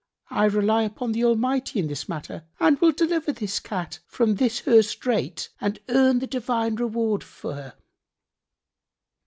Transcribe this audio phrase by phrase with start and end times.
[0.31, 4.61] I rely upon the Almighty in this matter and will deliver this Cat from this
[4.61, 7.73] her strait and earn the divine reward for her."